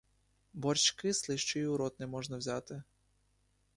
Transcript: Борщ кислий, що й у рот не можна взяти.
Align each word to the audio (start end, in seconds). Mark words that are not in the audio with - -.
Борщ 0.53 0.91
кислий, 0.93 1.37
що 1.37 1.59
й 1.59 1.65
у 1.65 1.77
рот 1.77 1.99
не 1.99 2.07
можна 2.07 2.37
взяти. 2.37 2.83